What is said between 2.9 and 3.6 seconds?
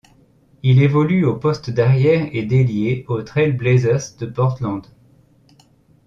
aux Trail